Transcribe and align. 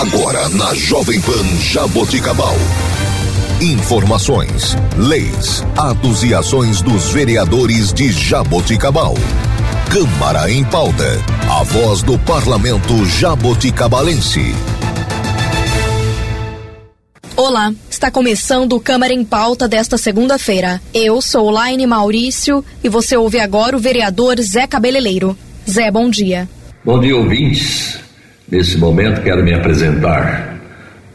Agora 0.00 0.48
na 0.50 0.72
Jovem 0.74 1.20
Pan 1.20 1.44
Jaboticabal. 1.60 2.54
Informações, 3.60 4.76
leis, 4.96 5.64
atos 5.76 6.22
e 6.22 6.32
ações 6.32 6.80
dos 6.80 7.10
vereadores 7.10 7.92
de 7.92 8.12
Jaboticabal. 8.12 9.14
Câmara 9.90 10.48
em 10.52 10.62
pauta. 10.62 11.04
A 11.50 11.64
voz 11.64 12.02
do 12.02 12.16
parlamento 12.20 13.04
jaboticabalense. 13.06 14.54
Olá, 17.34 17.74
está 17.90 18.08
começando 18.08 18.74
o 18.74 18.80
Câmara 18.80 19.12
em 19.12 19.24
Pauta 19.24 19.66
desta 19.66 19.98
segunda-feira. 19.98 20.80
Eu 20.94 21.20
sou 21.20 21.50
Laine 21.50 21.88
Maurício 21.88 22.64
e 22.84 22.88
você 22.88 23.16
ouve 23.16 23.40
agora 23.40 23.76
o 23.76 23.80
vereador 23.80 24.40
Zé 24.40 24.68
Cabeleleiro. 24.68 25.36
Zé, 25.68 25.90
bom 25.90 26.08
dia. 26.08 26.48
Bom 26.84 27.00
dia, 27.00 27.16
ouvintes. 27.16 28.07
Nesse 28.50 28.78
momento 28.78 29.20
quero 29.22 29.44
me 29.44 29.52
apresentar. 29.52 30.58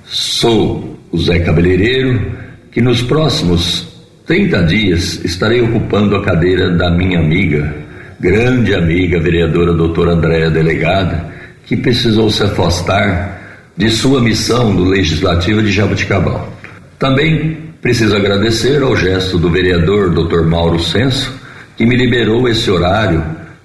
Sou 0.06 1.00
o 1.12 1.18
Zé 1.18 1.40
Cabeleireiro, 1.40 2.32
que 2.72 2.80
nos 2.80 3.02
próximos 3.02 3.88
30 4.28 4.64
dias 4.64 5.26
estarei 5.26 5.62
ocupando 5.62 6.16
a 6.16 6.24
cadeira 6.24 6.70
da 6.70 6.92
minha 6.92 7.20
amiga, 7.20 7.76
grande 8.20 8.76
amiga, 8.76 9.20
vereadora 9.20 9.74
doutora 9.74 10.12
Andréa 10.12 10.52
Delegada, 10.52 11.34
que 11.66 11.76
precisou 11.76 12.30
se 12.30 12.44
afastar 12.44 13.42
de 13.76 13.90
sua 13.90 14.22
missão 14.22 14.72
no 14.72 14.84
Legislativo 14.84 15.64
de 15.64 15.72
Jabuticabal. 15.72 16.54
Também 17.00 17.58
preciso 17.82 18.16
agradecer 18.16 18.84
ao 18.84 18.96
gesto 18.96 19.40
do 19.40 19.50
vereador 19.50 20.12
doutor 20.12 20.46
Mauro 20.46 20.80
Senso, 20.80 21.34
que 21.76 21.86
me 21.86 21.98
liberou 21.98 22.48
esse 22.48 22.70
horário 22.70 23.24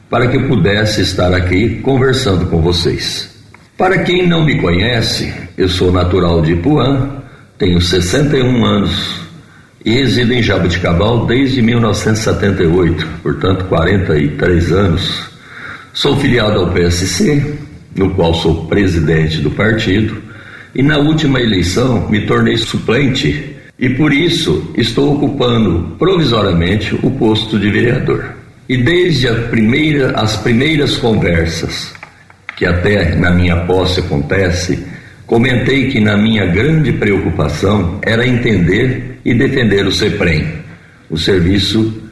para 0.09 0.27
que 0.27 0.39
eu 0.39 0.49
pudesse 0.49 1.03
estar 1.03 1.35
aqui 1.35 1.81
conversando 1.83 2.47
com 2.47 2.63
vocês. 2.63 3.38
Para 3.79 4.03
quem 4.03 4.27
não 4.27 4.45
me 4.45 4.61
conhece, 4.61 5.33
eu 5.57 5.69
sou 5.69 5.93
natural 5.93 6.43
de 6.43 6.51
Ipuã, 6.51 7.23
tenho 7.57 7.81
61 7.81 8.65
anos 8.65 9.21
e 9.85 9.93
resido 9.93 10.35
em 10.35 10.43
Jabuticabal 10.43 11.27
desde 11.27 11.63
1978, 11.63 13.07
portanto 13.23 13.67
43 13.67 14.73
anos. 14.73 15.31
Sou 15.93 16.17
filiado 16.17 16.59
ao 16.59 16.73
PSC, 16.73 17.57
no 17.95 18.11
qual 18.17 18.35
sou 18.35 18.67
presidente 18.67 19.39
do 19.39 19.53
partido, 19.53 20.21
e 20.75 20.83
na 20.83 20.99
última 20.99 21.41
eleição 21.41 22.11
me 22.11 22.27
tornei 22.27 22.57
suplente 22.57 23.55
e 23.79 23.89
por 23.91 24.13
isso 24.13 24.73
estou 24.77 25.15
ocupando 25.15 25.95
provisoriamente 25.97 26.99
o 27.01 27.13
posto 27.13 27.57
de 27.57 27.71
vereador. 27.71 28.35
E 28.69 28.77
desde 28.77 29.33
primeira, 29.51 30.19
as 30.21 30.37
primeiras 30.37 30.97
conversas 30.97 31.97
que 32.59 32.67
até 32.67 33.15
na 33.15 33.31
minha 33.31 33.65
posse 33.65 34.01
acontece, 34.01 34.85
comentei 35.25 35.91
que 35.91 36.01
na 36.01 36.17
minha 36.17 36.45
grande 36.45 36.93
preocupação 36.93 38.01
era 38.03 38.27
entender 38.27 39.21
e 39.25 39.33
defender 39.33 39.87
o 39.87 39.93
CEPREM, 39.93 40.45
o 41.09 41.17
Serviço 41.17 42.03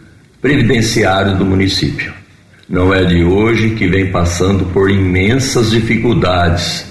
Previdenciário 0.40 1.36
do 1.36 1.44
município. 1.44 2.14
Não 2.68 2.94
é 2.94 3.04
de 3.04 3.24
hoje 3.24 3.70
que 3.70 3.88
vem 3.88 4.12
passando 4.12 4.66
por 4.66 4.88
imensas 4.88 5.72
dificuldades, 5.72 6.86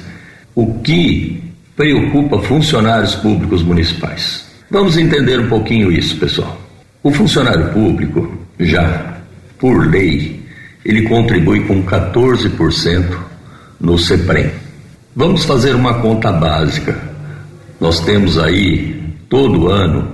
o 0.53 0.79
que 0.79 1.41
preocupa 1.77 2.39
funcionários 2.39 3.15
públicos 3.15 3.63
municipais. 3.63 4.45
Vamos 4.69 4.97
entender 4.97 5.39
um 5.39 5.47
pouquinho 5.47 5.89
isso, 5.93 6.17
pessoal. 6.17 6.59
O 7.01 7.09
funcionário 7.09 7.69
público, 7.69 8.37
já 8.59 9.17
por 9.57 9.87
lei, 9.87 10.41
ele 10.83 11.03
contribui 11.03 11.61
com 11.61 11.81
14% 11.83 13.34
no 13.79 13.97
CEPREM. 13.97 14.51
Vamos 15.15 15.45
fazer 15.45 15.73
uma 15.75 15.93
conta 15.95 16.31
básica. 16.31 16.95
Nós 17.79 17.99
temos 18.01 18.37
aí, 18.37 19.01
todo 19.29 19.69
ano, 19.69 20.07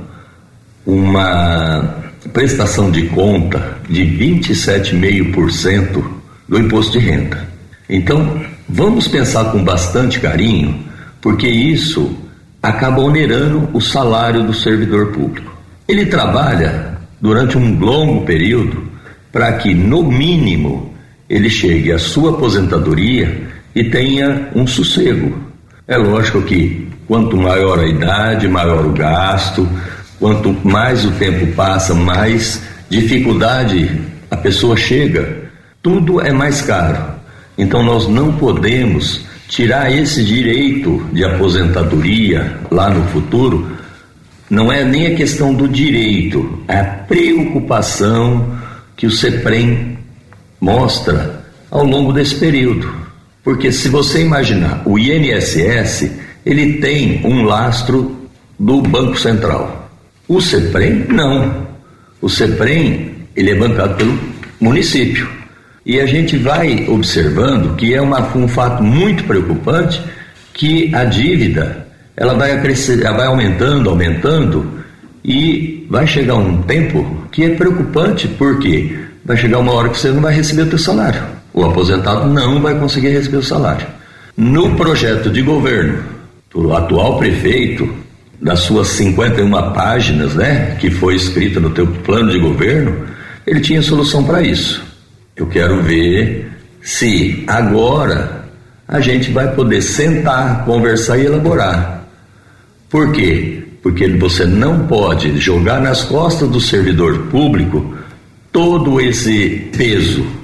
uma 0.85 1.97
prestação 2.33 2.91
de 2.91 3.07
conta 3.07 3.77
de 3.89 4.03
27,5% 4.03 6.03
do 6.47 6.59
imposto 6.59 6.93
de 6.93 6.99
renda. 6.99 7.49
Então, 7.89 8.41
vamos 8.67 9.07
pensar 9.07 9.51
com 9.51 9.63
bastante 9.63 10.19
carinho, 10.19 10.85
porque 11.19 11.47
isso 11.47 12.15
acaba 12.61 13.01
onerando 13.01 13.69
o 13.73 13.81
salário 13.81 14.43
do 14.43 14.53
servidor 14.53 15.07
público. 15.07 15.51
Ele 15.87 16.05
trabalha 16.05 16.99
durante 17.19 17.57
um 17.57 17.79
longo 17.79 18.23
período 18.25 18.83
para 19.31 19.53
que, 19.53 19.73
no 19.73 20.03
mínimo, 20.03 20.93
ele 21.29 21.49
chegue 21.49 21.91
à 21.91 21.97
sua 21.97 22.31
aposentadoria 22.31 23.49
e 23.75 23.83
tenha 23.85 24.49
um 24.55 24.67
sossego. 24.67 25.37
É 25.87 25.97
lógico 25.97 26.41
que 26.41 26.87
quanto 27.07 27.35
maior 27.35 27.79
a 27.79 27.87
idade, 27.87 28.47
maior 28.47 28.85
o 28.85 28.91
gasto, 28.91 29.67
quanto 30.19 30.55
mais 30.65 31.03
o 31.05 31.11
tempo 31.11 31.47
passa, 31.53 31.93
mais 31.93 32.61
dificuldade 32.89 33.99
a 34.29 34.37
pessoa 34.37 34.77
chega. 34.77 35.49
Tudo 35.81 36.21
é 36.21 36.31
mais 36.31 36.61
caro. 36.61 37.15
Então 37.57 37.83
nós 37.83 38.07
não 38.07 38.33
podemos 38.33 39.25
tirar 39.47 39.91
esse 39.91 40.23
direito 40.23 41.05
de 41.11 41.25
aposentadoria 41.25 42.57
lá 42.71 42.89
no 42.89 43.03
futuro. 43.09 43.77
Não 44.49 44.71
é 44.71 44.83
nem 44.83 45.07
a 45.07 45.15
questão 45.15 45.53
do 45.53 45.67
direito, 45.67 46.63
é 46.67 46.79
a 46.79 46.85
preocupação 46.85 48.57
que 48.95 49.07
o 49.07 49.11
CEPREM 49.11 49.97
mostra 50.59 51.43
ao 51.69 51.85
longo 51.85 52.13
desse 52.13 52.35
período. 52.35 53.00
Porque 53.43 53.71
se 53.71 53.89
você 53.89 54.21
imaginar, 54.21 54.83
o 54.85 54.99
INSS, 54.99 56.11
ele 56.45 56.73
tem 56.73 57.21
um 57.25 57.43
lastro 57.43 58.29
do 58.59 58.81
Banco 58.81 59.19
Central. 59.19 59.89
O 60.27 60.39
CEPREM, 60.39 61.05
não. 61.09 61.67
O 62.21 62.29
CEPREM, 62.29 63.15
ele 63.35 63.51
é 63.51 63.55
bancado 63.55 63.95
pelo 63.95 64.17
município. 64.59 65.27
E 65.83 65.99
a 65.99 66.05
gente 66.05 66.37
vai 66.37 66.87
observando 66.87 67.75
que 67.75 67.95
é 67.95 68.01
uma, 68.01 68.21
um 68.37 68.47
fato 68.47 68.83
muito 68.83 69.23
preocupante 69.23 69.99
que 70.53 70.93
a 70.93 71.03
dívida 71.03 71.87
ela 72.15 72.35
vai, 72.35 72.61
crescer, 72.61 73.03
ela 73.03 73.17
vai 73.17 73.25
aumentando, 73.25 73.89
aumentando 73.89 74.83
e 75.25 75.87
vai 75.89 76.05
chegar 76.05 76.35
um 76.35 76.61
tempo 76.61 77.27
que 77.31 77.43
é 77.43 77.49
preocupante 77.55 78.27
porque 78.27 78.99
vai 79.25 79.35
chegar 79.35 79.57
uma 79.57 79.73
hora 79.73 79.89
que 79.89 79.97
você 79.97 80.09
não 80.09 80.21
vai 80.21 80.35
receber 80.35 80.63
o 80.63 80.69
seu 80.69 80.77
salário 80.77 81.40
o 81.53 81.65
aposentado 81.65 82.29
não 82.29 82.61
vai 82.61 82.77
conseguir 82.77 83.09
receber 83.09 83.37
o 83.37 83.43
salário. 83.43 83.85
No 84.37 84.75
projeto 84.75 85.29
de 85.29 85.41
governo 85.41 86.03
do 86.53 86.73
atual 86.73 87.17
prefeito, 87.17 87.89
das 88.41 88.61
suas 88.61 88.87
51 88.87 89.51
páginas, 89.73 90.33
né, 90.33 90.75
que 90.79 90.89
foi 90.89 91.15
escrita 91.15 91.59
no 91.59 91.69
teu 91.69 91.85
plano 91.85 92.31
de 92.31 92.39
governo, 92.39 93.05
ele 93.45 93.59
tinha 93.59 93.81
solução 93.81 94.23
para 94.23 94.41
isso. 94.41 94.83
Eu 95.35 95.45
quero 95.47 95.81
ver 95.81 96.51
se 96.81 97.43
agora 97.47 98.45
a 98.87 98.99
gente 98.99 99.31
vai 99.31 99.53
poder 99.53 99.81
sentar, 99.81 100.65
conversar 100.65 101.17
e 101.17 101.25
elaborar. 101.25 102.05
Por 102.89 103.11
quê? 103.11 103.63
Porque 103.81 104.07
você 104.07 104.45
não 104.45 104.87
pode 104.87 105.39
jogar 105.39 105.79
nas 105.81 106.03
costas 106.03 106.49
do 106.49 106.59
servidor 106.59 107.27
público 107.29 107.95
todo 108.51 108.99
esse 108.99 109.71
peso 109.77 110.40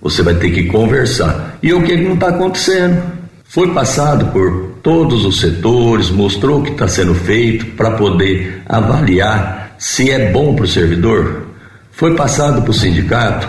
você 0.00 0.22
vai 0.22 0.34
ter 0.34 0.50
que 0.50 0.64
conversar. 0.64 1.58
E 1.62 1.72
o 1.72 1.82
que 1.82 1.96
não 1.96 2.14
está 2.14 2.28
acontecendo? 2.28 3.02
Foi 3.44 3.72
passado 3.72 4.26
por 4.26 4.74
todos 4.82 5.24
os 5.24 5.40
setores, 5.40 6.10
mostrou 6.10 6.60
o 6.60 6.62
que 6.62 6.70
está 6.70 6.86
sendo 6.86 7.14
feito 7.14 7.66
para 7.76 7.92
poder 7.92 8.62
avaliar 8.66 9.74
se 9.78 10.10
é 10.10 10.30
bom 10.30 10.54
para 10.54 10.64
o 10.64 10.68
servidor. 10.68 11.46
Foi 11.90 12.14
passado 12.14 12.62
para 12.62 12.70
o 12.70 12.74
sindicato. 12.74 13.48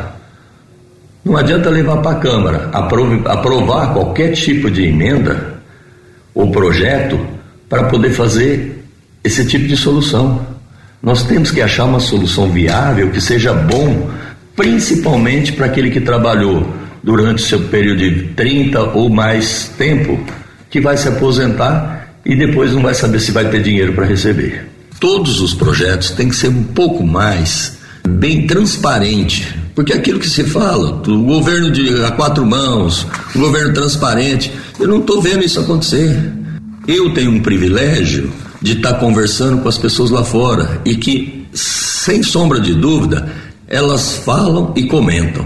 Não 1.23 1.35
adianta 1.35 1.69
levar 1.69 1.97
para 1.97 2.11
a 2.11 2.19
Câmara, 2.19 2.69
aprovar 2.71 3.93
qualquer 3.93 4.31
tipo 4.31 4.71
de 4.71 4.85
emenda 4.85 5.59
ou 6.33 6.49
projeto 6.49 7.19
para 7.67 7.83
poder 7.83 8.11
fazer 8.11 8.83
esse 9.23 9.45
tipo 9.45 9.67
de 9.67 9.75
solução. 9.75 10.45
Nós 11.01 11.23
temos 11.23 11.51
que 11.51 11.61
achar 11.61 11.85
uma 11.85 11.99
solução 11.99 12.49
viável 12.49 13.09
que 13.11 13.21
seja 13.21 13.53
bom 13.53 14.09
principalmente 14.59 15.53
para 15.53 15.67
aquele 15.67 15.89
que 15.89 16.01
trabalhou 16.01 16.69
durante 17.01 17.41
seu 17.41 17.61
período 17.61 17.99
de 17.99 18.23
30 18.35 18.81
ou 18.89 19.09
mais 19.09 19.71
tempo, 19.77 20.19
que 20.69 20.81
vai 20.81 20.97
se 20.97 21.07
aposentar 21.07 22.13
e 22.25 22.35
depois 22.35 22.73
não 22.73 22.81
vai 22.81 22.93
saber 22.93 23.21
se 23.21 23.31
vai 23.31 23.49
ter 23.49 23.63
dinheiro 23.63 23.93
para 23.93 24.05
receber. 24.05 24.67
Todos 24.99 25.39
os 25.39 25.53
projetos 25.53 26.11
têm 26.11 26.27
que 26.27 26.35
ser 26.35 26.49
um 26.49 26.61
pouco 26.61 27.07
mais 27.07 27.77
bem 28.05 28.47
transparente, 28.47 29.47
porque 29.73 29.93
aquilo 29.93 30.19
que 30.19 30.29
se 30.29 30.43
fala, 30.43 31.01
o 31.07 31.23
governo 31.23 31.71
de 31.71 32.03
a 32.03 32.11
quatro 32.11 32.45
mãos, 32.45 33.07
o 33.33 33.39
governo 33.39 33.73
transparente, 33.73 34.51
eu 34.77 34.89
não 34.89 34.99
estou 34.99 35.21
vendo 35.21 35.45
isso 35.45 35.61
acontecer. 35.61 36.33
Eu 36.85 37.13
tenho 37.13 37.31
um 37.31 37.39
privilégio 37.39 38.29
de 38.61 38.73
estar 38.73 38.95
tá 38.95 38.99
conversando 38.99 39.61
com 39.61 39.69
as 39.69 39.77
pessoas 39.77 40.09
lá 40.09 40.25
fora 40.25 40.81
e 40.83 40.97
que, 40.97 41.45
sem 41.53 42.21
sombra 42.21 42.59
de 42.59 42.73
dúvida, 42.73 43.48
elas 43.69 44.17
falam 44.17 44.73
e 44.75 44.87
comentam. 44.87 45.45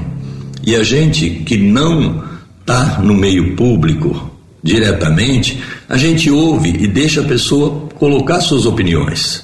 E 0.65 0.75
a 0.77 0.83
gente 0.83 1.29
que 1.29 1.57
não 1.57 2.23
está 2.61 2.99
no 2.99 3.13
meio 3.13 3.53
público, 3.57 4.31
diretamente, 4.63 5.61
a 5.89 5.97
gente 5.97 6.31
ouve 6.31 6.69
e 6.69 6.87
deixa 6.87 7.19
a 7.19 7.25
pessoa 7.25 7.89
colocar 7.95 8.39
suas 8.39 8.65
opiniões. 8.65 9.43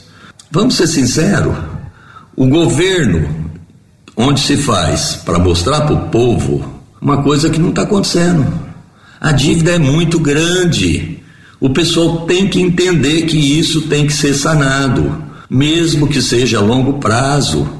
Vamos 0.49 0.75
ser 0.75 0.87
sinceros, 0.87 1.55
o 2.37 2.47
governo, 2.47 3.27
onde 4.15 4.39
se 4.39 4.55
faz 4.55 5.21
para 5.25 5.37
mostrar 5.37 5.81
para 5.81 5.95
o 5.95 6.09
povo 6.09 6.65
uma 7.01 7.21
coisa 7.21 7.49
que 7.49 7.59
não 7.59 7.69
está 7.69 7.81
acontecendo. 7.81 8.47
A 9.19 9.33
dívida 9.33 9.71
é 9.71 9.77
muito 9.77 10.17
grande. 10.17 11.19
O 11.59 11.69
pessoal 11.69 12.21
tem 12.25 12.47
que 12.47 12.61
entender 12.61 13.23
que 13.23 13.37
isso 13.37 13.81
tem 13.83 14.07
que 14.07 14.13
ser 14.13 14.33
sanado, 14.33 15.21
mesmo 15.49 16.07
que 16.07 16.21
seja 16.21 16.59
a 16.59 16.61
longo 16.61 16.93
prazo. 16.93 17.78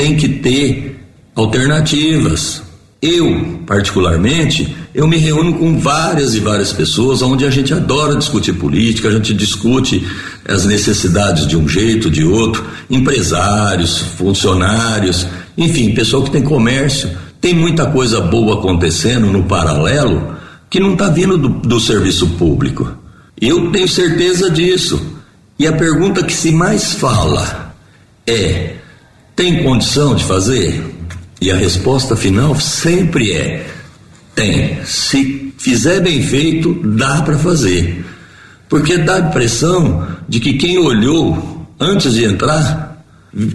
Tem 0.00 0.16
que 0.16 0.30
ter 0.30 0.98
alternativas. 1.36 2.62
Eu, 3.02 3.60
particularmente, 3.66 4.74
eu 4.94 5.06
me 5.06 5.18
reúno 5.18 5.58
com 5.58 5.78
várias 5.78 6.34
e 6.34 6.40
várias 6.40 6.72
pessoas 6.72 7.20
onde 7.20 7.44
a 7.44 7.50
gente 7.50 7.74
adora 7.74 8.16
discutir 8.16 8.54
política, 8.54 9.08
a 9.08 9.12
gente 9.12 9.34
discute 9.34 10.02
as 10.48 10.64
necessidades 10.64 11.46
de 11.46 11.54
um 11.54 11.68
jeito, 11.68 12.10
de 12.10 12.24
outro, 12.24 12.64
empresários, 12.88 13.98
funcionários, 13.98 15.26
enfim, 15.54 15.92
pessoal 15.92 16.22
que 16.22 16.30
tem 16.30 16.40
comércio. 16.40 17.10
Tem 17.38 17.52
muita 17.52 17.84
coisa 17.84 18.22
boa 18.22 18.54
acontecendo 18.54 19.26
no 19.26 19.42
paralelo 19.42 20.34
que 20.70 20.80
não 20.80 20.94
está 20.94 21.10
vindo 21.10 21.36
do, 21.36 21.48
do 21.50 21.78
serviço 21.78 22.26
público. 22.38 22.90
Eu 23.38 23.70
tenho 23.70 23.86
certeza 23.86 24.50
disso. 24.50 24.98
E 25.58 25.66
a 25.66 25.74
pergunta 25.74 26.24
que 26.24 26.32
se 26.32 26.52
mais 26.52 26.94
fala 26.94 27.74
é: 28.26 28.79
tem 29.40 29.62
condição 29.62 30.14
de 30.14 30.22
fazer? 30.22 30.84
E 31.40 31.50
a 31.50 31.56
resposta 31.56 32.14
final 32.14 32.54
sempre 32.60 33.32
é: 33.32 33.66
tem. 34.34 34.84
Se 34.84 35.54
fizer 35.56 36.00
bem 36.00 36.22
feito, 36.22 36.74
dá 36.84 37.22
para 37.22 37.38
fazer. 37.38 38.04
Porque 38.68 38.98
dá 38.98 39.14
a 39.14 39.20
impressão 39.20 40.06
de 40.28 40.40
que 40.40 40.52
quem 40.58 40.78
olhou 40.78 41.66
antes 41.80 42.12
de 42.12 42.24
entrar 42.26 43.02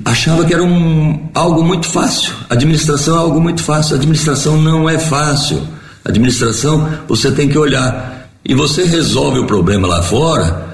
achava 0.04 0.44
que 0.44 0.56
era 0.56 0.64
um, 0.64 1.30
algo 1.36 1.64
muito 1.64 1.86
fácil. 1.88 2.34
Administração 2.50 3.16
é 3.16 3.20
algo 3.20 3.40
muito 3.40 3.62
fácil. 3.62 3.96
Administração 3.96 4.60
não 4.60 4.90
é 4.90 4.98
fácil. 4.98 5.62
Administração 6.04 6.90
você 7.08 7.32
tem 7.32 7.48
que 7.48 7.60
olhar. 7.60 8.28
E 8.44 8.56
você 8.56 8.86
resolve 8.86 9.38
o 9.38 9.46
problema 9.46 9.88
lá 9.88 10.02
fora 10.02 10.66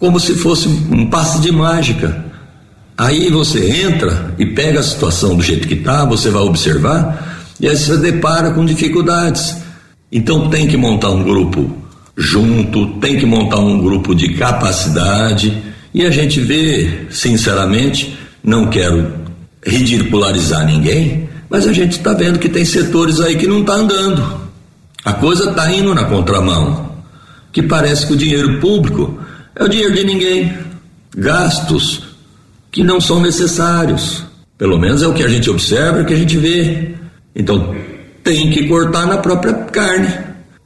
como 0.00 0.18
se 0.18 0.34
fosse 0.34 0.66
um 0.66 1.08
passe 1.08 1.40
de 1.40 1.52
mágica. 1.52 2.29
Aí 3.00 3.30
você 3.30 3.82
entra 3.86 4.34
e 4.38 4.44
pega 4.44 4.80
a 4.80 4.82
situação 4.82 5.34
do 5.34 5.42
jeito 5.42 5.66
que 5.66 5.72
está, 5.72 6.04
você 6.04 6.28
vai 6.28 6.42
observar, 6.42 7.48
e 7.58 7.66
aí 7.66 7.74
você 7.74 7.96
depara 7.96 8.50
com 8.50 8.62
dificuldades. 8.62 9.56
Então 10.12 10.50
tem 10.50 10.68
que 10.68 10.76
montar 10.76 11.08
um 11.08 11.24
grupo 11.24 11.74
junto, 12.14 12.88
tem 12.98 13.16
que 13.16 13.24
montar 13.24 13.58
um 13.58 13.80
grupo 13.80 14.14
de 14.14 14.34
capacidade, 14.34 15.62
e 15.94 16.04
a 16.04 16.10
gente 16.10 16.40
vê, 16.40 17.06
sinceramente, 17.08 18.18
não 18.44 18.66
quero 18.66 19.10
ridicularizar 19.64 20.66
ninguém, 20.66 21.26
mas 21.48 21.66
a 21.66 21.72
gente 21.72 21.92
está 21.92 22.12
vendo 22.12 22.38
que 22.38 22.50
tem 22.50 22.66
setores 22.66 23.18
aí 23.18 23.34
que 23.34 23.46
não 23.46 23.62
está 23.62 23.76
andando. 23.76 24.42
A 25.06 25.14
coisa 25.14 25.48
está 25.48 25.72
indo 25.72 25.94
na 25.94 26.04
contramão. 26.04 26.90
Que 27.50 27.62
parece 27.62 28.06
que 28.06 28.12
o 28.12 28.16
dinheiro 28.16 28.60
público 28.60 29.18
é 29.56 29.64
o 29.64 29.68
dinheiro 29.68 29.94
de 29.94 30.04
ninguém. 30.04 30.52
Gastos 31.16 32.09
que 32.70 32.82
não 32.82 33.00
são 33.00 33.20
necessários. 33.20 34.24
Pelo 34.56 34.78
menos 34.78 35.02
é 35.02 35.06
o 35.06 35.14
que 35.14 35.22
a 35.22 35.28
gente 35.28 35.48
observa, 35.48 35.98
é 35.98 36.02
o 36.02 36.06
que 36.06 36.14
a 36.14 36.18
gente 36.18 36.36
vê. 36.36 36.94
Então 37.34 37.74
tem 38.22 38.50
que 38.50 38.68
cortar 38.68 39.06
na 39.06 39.18
própria 39.18 39.54
carne. 39.54 40.12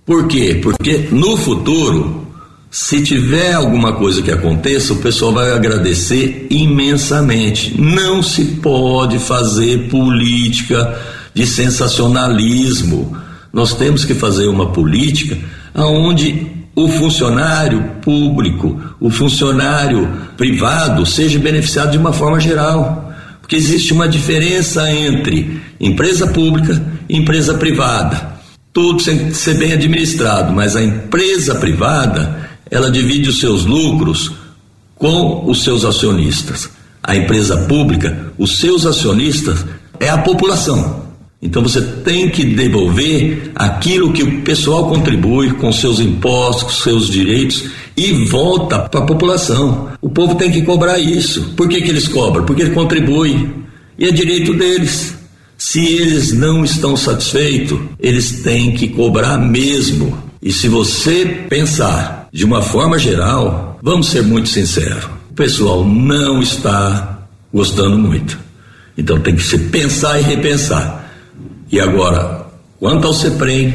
Por 0.05 0.27
quê? 0.27 0.59
Porque 0.63 1.09
no 1.11 1.37
futuro, 1.37 2.27
se 2.71 3.03
tiver 3.03 3.53
alguma 3.53 3.93
coisa 3.93 4.21
que 4.21 4.31
aconteça, 4.31 4.93
o 4.93 4.99
pessoal 4.99 5.33
vai 5.33 5.53
agradecer 5.53 6.47
imensamente. 6.51 7.81
Não 7.81 8.23
se 8.23 8.45
pode 8.57 9.19
fazer 9.19 9.89
política 9.89 10.99
de 11.33 11.47
sensacionalismo. 11.47 13.17
Nós 13.53 13.75
temos 13.75 14.05
que 14.05 14.15
fazer 14.15 14.49
uma 14.49 14.73
política 14.73 15.39
aonde 15.73 16.54
o 16.75 16.89
funcionário 16.89 17.83
público, 18.03 18.81
o 19.01 19.09
funcionário 19.09 20.11
privado 20.37 21.07
seja 21.07 21.39
beneficiado 21.39 21.93
de 21.93 21.99
uma 21.99 22.13
forma 22.13 22.41
geral. 22.41 23.13
Porque 23.41 23.57
existe 23.57 23.93
uma 23.93 24.09
diferença 24.09 24.91
entre 24.91 25.61
empresa 25.79 26.27
pública 26.27 26.83
e 27.09 27.17
empresa 27.17 27.55
privada. 27.55 28.35
Tudo 28.73 29.05
tem 29.05 29.29
que 29.29 29.35
ser 29.35 29.55
bem 29.55 29.73
administrado, 29.73 30.53
mas 30.53 30.75
a 30.75 30.83
empresa 30.83 31.55
privada, 31.55 32.49
ela 32.71 32.91
divide 32.91 33.29
os 33.29 33.39
seus 33.39 33.65
lucros 33.65 34.33
com 34.97 35.45
os 35.49 35.63
seus 35.63 35.85
acionistas. 35.85 36.71
A 37.03 37.15
empresa 37.15 37.57
pública, 37.69 38.33
os 38.39 38.57
seus 38.59 38.87
acionistas 38.87 39.65
é 40.01 40.09
a 40.09 40.19
população. 40.19 41.04
Então 41.45 41.63
você 41.63 41.83
tem 41.83 42.31
que 42.31 42.43
devolver 42.43 43.51
aquilo 43.55 44.15
que 44.15 44.23
o 44.23 44.41
pessoal 44.41 44.89
contribui 44.89 45.53
com 45.53 45.71
seus 45.71 46.01
impostos, 46.01 46.83
seus 46.83 47.11
direitos 47.11 47.67
e 47.95 48.25
volta 48.25 48.79
para 48.79 49.01
a 49.01 49.07
população. 49.07 49.91
O 50.01 50.09
povo 50.09 50.37
tem 50.37 50.51
que 50.51 50.63
cobrar 50.63 50.99
isso. 50.99 51.53
Por 51.55 51.69
que, 51.69 51.83
que 51.83 51.91
eles 51.91 52.09
cobram? 52.09 52.47
Porque 52.47 52.63
eles 52.63 52.73
contribuem. 52.73 53.53
E 53.99 54.07
é 54.07 54.11
direito 54.11 54.55
deles. 54.55 55.17
Se 55.59 55.85
eles 55.85 56.33
não 56.33 56.65
estão 56.65 56.97
satisfeitos, 56.97 57.79
eles 58.01 58.43
têm 58.43 58.73
que 58.73 58.89
cobrar 58.89 59.37
mesmo. 59.37 60.17
E 60.41 60.51
se 60.51 60.67
você 60.67 61.27
pensar 61.51 62.27
de 62.33 62.47
uma 62.47 62.63
forma 62.63 62.99
geral, 62.99 63.79
vamos 63.83 64.09
ser 64.09 64.23
muito 64.23 64.49
sinceros, 64.49 65.05
o 65.31 65.35
pessoal 65.35 65.85
não 65.85 66.41
está 66.41 67.27
gostando 67.53 67.99
muito. 67.99 68.39
Então 68.97 69.21
tem 69.21 69.37
que 69.37 69.43
se 69.43 69.59
pensar 69.59 70.19
e 70.19 70.23
repensar. 70.23 71.04
E 71.75 71.81
agora, 71.81 72.47
quanto 72.79 73.09
ao 73.09 73.13
CEPREM, 73.13 73.75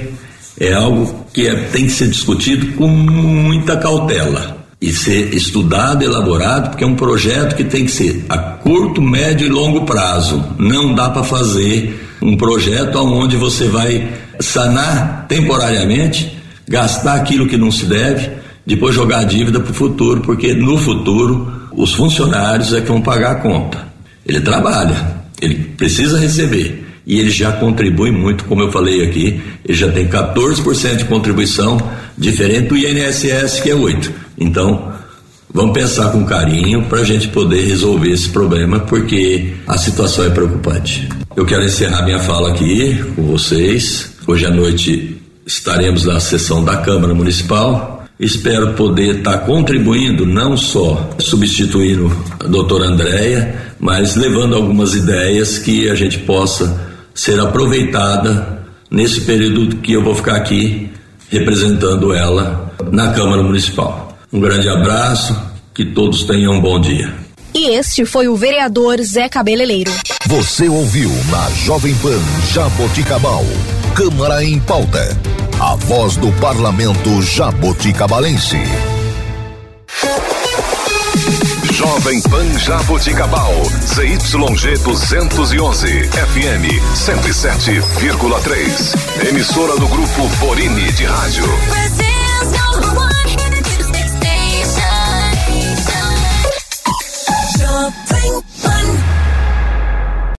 é 0.57 0.71
algo 0.71 1.25
que 1.33 1.45
é, 1.45 1.53
tem 1.65 1.83
que 1.83 1.91
ser 1.91 2.07
discutido 2.07 2.71
com 2.77 2.87
muita 2.87 3.75
cautela 3.75 4.65
e 4.81 4.93
ser 4.93 5.33
estudado, 5.33 6.01
elaborado, 6.01 6.69
porque 6.69 6.85
é 6.85 6.87
um 6.87 6.95
projeto 6.95 7.57
que 7.57 7.65
tem 7.65 7.83
que 7.83 7.91
ser 7.91 8.25
a 8.29 8.37
curto, 8.37 9.01
médio 9.01 9.47
e 9.47 9.49
longo 9.49 9.81
prazo. 9.81 10.41
Não 10.57 10.95
dá 10.95 11.09
para 11.09 11.25
fazer 11.25 12.07
um 12.21 12.37
projeto 12.37 12.99
onde 12.99 13.35
você 13.35 13.67
vai 13.67 14.09
sanar 14.39 15.25
temporariamente, 15.27 16.37
gastar 16.69 17.15
aquilo 17.15 17.49
que 17.49 17.57
não 17.57 17.69
se 17.69 17.85
deve, 17.85 18.29
depois 18.65 18.95
jogar 18.95 19.19
a 19.19 19.23
dívida 19.25 19.59
para 19.59 19.71
o 19.71 19.75
futuro, 19.75 20.21
porque 20.21 20.53
no 20.53 20.77
futuro 20.77 21.51
os 21.73 21.93
funcionários 21.93 22.73
é 22.73 22.79
que 22.79 22.87
vão 22.87 23.01
pagar 23.01 23.31
a 23.31 23.41
conta. 23.41 23.89
Ele 24.25 24.39
trabalha, 24.39 25.17
ele 25.41 25.55
precisa 25.75 26.17
receber 26.17 26.87
e 27.09 27.19
ele 27.19 27.31
já 27.31 27.51
contribui 27.51 28.11
muito, 28.11 28.45
como 28.45 28.61
eu 28.61 28.71
falei 28.71 29.03
aqui, 29.03 29.41
ele 29.65 29.75
já 29.75 29.91
tem 29.91 30.07
14% 30.07 30.97
de 30.97 31.05
contribuição, 31.05 31.81
diferente 32.15 32.67
do 32.67 32.77
INSS 32.77 33.61
que 33.61 33.71
é 33.71 33.75
8%. 33.75 34.11
Então, 34.37 34.93
vamos 35.51 35.73
pensar 35.73 36.11
com 36.11 36.23
carinho 36.23 36.83
para 36.83 36.99
a 36.99 37.03
gente 37.03 37.27
poder 37.29 37.65
resolver 37.65 38.11
esse 38.11 38.29
problema, 38.29 38.81
porque 38.81 39.53
a 39.67 39.75
situação 39.75 40.23
é 40.23 40.29
preocupante. 40.29 41.09
Eu 41.35 41.47
quero 41.47 41.63
encerrar 41.63 42.03
minha 42.03 42.19
fala 42.19 42.51
aqui 42.51 43.03
com 43.15 43.23
vocês. 43.23 44.11
Hoje 44.27 44.45
à 44.45 44.51
noite 44.51 45.17
estaremos 45.47 46.05
na 46.05 46.19
sessão 46.19 46.63
da 46.63 46.77
Câmara 46.77 47.15
Municipal. 47.15 48.05
Espero 48.19 48.73
poder 48.73 49.17
estar 49.17 49.31
tá 49.31 49.37
contribuindo, 49.39 50.27
não 50.27 50.55
só 50.55 51.09
substituindo 51.17 52.15
a 52.39 52.45
doutora 52.45 52.85
Andréia, 52.85 53.73
mas 53.79 54.15
levando 54.15 54.55
algumas 54.55 54.93
ideias 54.93 55.57
que 55.57 55.89
a 55.89 55.95
gente 55.95 56.19
possa 56.19 56.88
ser 57.19 57.37
aproveitada 57.41 58.63
nesse 58.89 59.21
período 59.21 59.75
que 59.77 59.91
eu 59.91 60.01
vou 60.01 60.15
ficar 60.15 60.37
aqui 60.37 60.89
representando 61.27 62.13
ela 62.13 62.73
na 62.93 63.11
Câmara 63.11 63.43
Municipal. 63.43 64.17
Um 64.31 64.39
grande 64.39 64.69
abraço, 64.69 65.35
que 65.73 65.83
todos 65.83 66.23
tenham 66.23 66.53
um 66.53 66.61
bom 66.61 66.79
dia. 66.79 67.13
E 67.53 67.71
este 67.71 68.05
foi 68.05 68.29
o 68.29 68.37
vereador 68.37 69.01
Zé 69.01 69.27
Cabeleleiro. 69.27 69.91
Você 70.27 70.69
ouviu 70.69 71.11
na 71.29 71.49
Jovem 71.49 71.93
Pan 71.95 72.19
Jaboticabal, 72.53 73.43
Câmara 73.93 74.41
em 74.41 74.57
Pauta, 74.59 75.17
a 75.59 75.75
voz 75.75 76.15
do 76.15 76.31
parlamento 76.39 77.21
jaboticabalense. 77.21 78.57
Jovem 81.79 82.19
Pan 82.29 82.59
Jaboticabal, 82.59 83.53
ZYG 83.85 84.83
211, 84.83 86.09
FM 86.11 86.67
107,3. 86.93 89.29
Emissora 89.29 89.77
do 89.77 89.87
Grupo 89.87 90.27
Borini 90.41 90.91
de 90.91 91.05
Rádio. 91.05 91.45